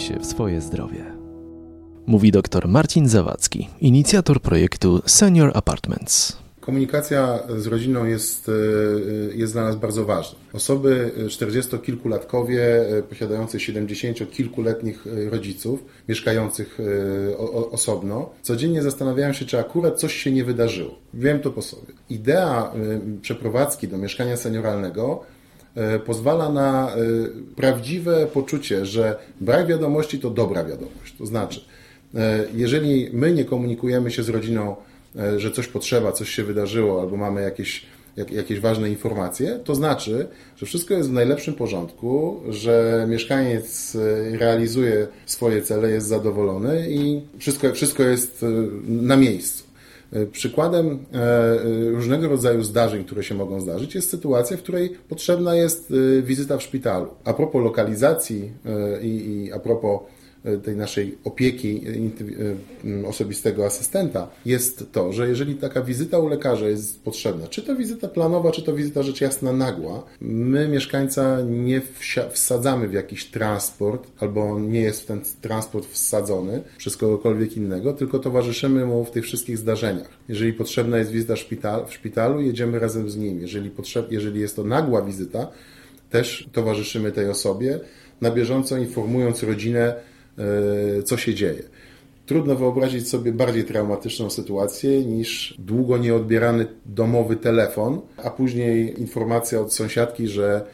się 0.00 0.18
w 0.18 0.26
swoje 0.26 0.60
zdrowie. 0.60 1.04
Mówi 2.06 2.32
dr 2.32 2.68
Marcin 2.68 3.08
Zawadzki, 3.08 3.68
inicjator 3.80 4.40
projektu 4.40 5.02
Senior 5.06 5.50
Apartments. 5.54 6.36
Komunikacja 6.60 7.38
z 7.58 7.66
rodziną 7.66 8.04
jest, 8.04 8.48
e, 8.48 8.52
jest 9.36 9.52
dla 9.52 9.64
nas 9.64 9.76
bardzo 9.76 10.04
ważna. 10.04 10.38
Osoby 10.52 11.10
40-kilkulatkowie 11.26 12.60
e, 12.60 13.02
posiadające 13.02 13.58
70-kilkuletnich 13.58 15.06
e, 15.06 15.30
rodziców, 15.30 15.84
mieszkających 16.08 16.78
osobno, 17.70 18.30
codziennie 18.42 18.82
zastanawiają 18.82 19.32
się, 19.32 19.44
czy 19.44 19.58
akurat 19.58 19.98
coś 19.98 20.14
się 20.14 20.32
nie 20.32 20.44
wydarzyło. 20.44 20.94
Wiem 21.14 21.40
to 21.40 21.50
po 21.50 21.62
sobie. 21.62 21.92
Idea 22.10 22.72
przeprowadzki 23.22 23.88
do 23.88 23.98
mieszkania 23.98 24.36
senioralnego 24.36 25.24
pozwala 26.06 26.52
na 26.52 26.92
prawdziwe 27.56 28.26
poczucie, 28.26 28.86
że 28.86 29.16
brak 29.40 29.66
wiadomości 29.66 30.18
to 30.18 30.30
dobra 30.30 30.64
wiadomość. 30.64 31.14
To 31.18 31.26
znaczy, 31.26 31.60
jeżeli 32.54 33.10
my 33.12 33.32
nie 33.32 33.44
komunikujemy 33.44 34.10
się 34.10 34.22
z 34.22 34.28
rodziną 34.28 34.76
E, 35.16 35.40
że 35.40 35.50
coś 35.50 35.66
potrzeba, 35.66 36.12
coś 36.12 36.30
się 36.30 36.44
wydarzyło, 36.44 37.00
albo 37.00 37.16
mamy 37.16 37.42
jakieś, 37.42 37.86
jak, 38.16 38.32
jakieś 38.32 38.60
ważne 38.60 38.90
informacje, 38.90 39.60
to 39.64 39.74
znaczy, 39.74 40.26
że 40.56 40.66
wszystko 40.66 40.94
jest 40.94 41.10
w 41.10 41.12
najlepszym 41.12 41.54
porządku, 41.54 42.40
że 42.48 43.06
mieszkaniec 43.08 43.96
e, 43.96 44.38
realizuje 44.38 45.06
swoje 45.26 45.62
cele, 45.62 45.90
jest 45.90 46.06
zadowolony 46.06 46.86
i 46.90 47.20
wszystko, 47.38 47.72
wszystko 47.72 48.02
jest 48.02 48.42
e, 48.42 48.46
na 48.86 49.16
miejscu. 49.16 49.69
Przykładem 50.32 50.98
różnego 51.92 52.28
rodzaju 52.28 52.62
zdarzeń, 52.62 53.04
które 53.04 53.22
się 53.22 53.34
mogą 53.34 53.60
zdarzyć, 53.60 53.94
jest 53.94 54.10
sytuacja, 54.10 54.56
w 54.56 54.62
której 54.62 54.90
potrzebna 55.08 55.54
jest 55.54 55.92
wizyta 56.22 56.58
w 56.58 56.62
szpitalu. 56.62 57.06
A 57.24 57.34
propos 57.34 57.64
lokalizacji 57.64 58.52
i, 59.02 59.50
a 59.54 59.58
propos 59.58 60.00
E, 60.00 60.19
tej 60.64 60.76
naszej 60.76 61.18
opieki 61.24 61.80
e, 63.04 63.06
osobistego 63.06 63.66
asystenta 63.66 64.28
jest 64.46 64.92
to, 64.92 65.12
że 65.12 65.28
jeżeli 65.28 65.54
taka 65.54 65.82
wizyta 65.82 66.18
u 66.18 66.28
lekarza 66.28 66.68
jest 66.68 67.04
potrzebna, 67.04 67.48
czy 67.48 67.62
to 67.62 67.76
wizyta 67.76 68.08
planowa, 68.08 68.50
czy 68.50 68.62
to 68.62 68.72
wizyta 68.72 69.02
rzecz 69.02 69.20
jasna 69.20 69.52
nagła, 69.52 70.02
my 70.20 70.68
mieszkańca 70.68 71.40
nie 71.42 71.82
wsadzamy 72.30 72.88
w 72.88 72.92
jakiś 72.92 73.24
transport, 73.24 74.06
albo 74.20 74.60
nie 74.60 74.80
jest 74.80 75.02
w 75.02 75.06
ten 75.06 75.20
transport 75.40 75.86
wsadzony 75.86 76.62
przez 76.78 76.96
kogokolwiek 76.96 77.56
innego, 77.56 77.92
tylko 77.92 78.18
towarzyszymy 78.18 78.86
mu 78.86 79.04
w 79.04 79.10
tych 79.10 79.24
wszystkich 79.24 79.58
zdarzeniach. 79.58 80.10
Jeżeli 80.28 80.52
potrzebna 80.52 80.98
jest 80.98 81.10
wizyta 81.10 81.36
szpital, 81.36 81.86
w 81.86 81.94
szpitalu, 81.94 82.40
jedziemy 82.40 82.78
razem 82.78 83.10
z 83.10 83.16
nim. 83.16 83.40
Jeżeli, 83.40 83.70
potrzeb, 83.70 84.12
jeżeli 84.12 84.40
jest 84.40 84.56
to 84.56 84.64
nagła 84.64 85.02
wizyta, 85.02 85.48
też 86.10 86.48
towarzyszymy 86.52 87.12
tej 87.12 87.28
osobie, 87.28 87.80
na 88.20 88.30
bieżąco 88.30 88.76
informując 88.76 89.42
rodzinę, 89.42 89.94
E, 89.94 90.19
co 91.04 91.16
się 91.16 91.34
dzieje. 91.34 91.62
Trudno 92.26 92.54
wyobrazić 92.54 93.08
sobie 93.08 93.32
bardziej 93.32 93.64
traumatyczną 93.64 94.30
sytuację 94.30 95.04
niż 95.04 95.54
długo 95.58 95.98
nieodbierany 95.98 96.66
domowy 96.86 97.36
telefon, 97.36 98.00
a 98.16 98.30
później 98.30 99.00
informacja 99.00 99.60
od 99.60 99.74
sąsiadki, 99.74 100.28
że 100.28 100.66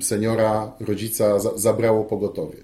seniora, 0.00 0.72
rodzica 0.80 1.38
zabrało 1.38 2.04
pogotowie. 2.04 2.56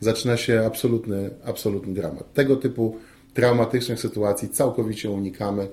Zaczyna 0.00 0.36
się 0.36 0.62
absolutny, 0.66 1.30
absolutny 1.44 1.94
dramat. 1.94 2.34
Tego 2.34 2.56
typu 2.56 2.96
traumatycznych 3.34 4.00
sytuacji 4.00 4.48
całkowicie 4.48 5.10
unikamy 5.10 5.68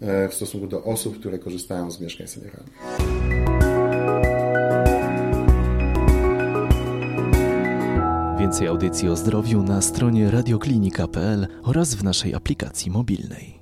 e, 0.00 0.28
w 0.28 0.34
stosunku 0.34 0.66
do 0.66 0.84
osób, 0.84 1.18
które 1.18 1.38
korzystają 1.38 1.90
z 1.90 2.00
mieszkań 2.00 2.26
senioralnych. 2.26 3.37
Więcej 8.38 8.68
audycji 8.68 9.08
o 9.08 9.16
zdrowiu 9.16 9.62
na 9.62 9.82
stronie 9.82 10.30
radioklinika.pl 10.30 11.46
oraz 11.62 11.94
w 11.94 12.04
naszej 12.04 12.34
aplikacji 12.34 12.90
mobilnej. 12.90 13.57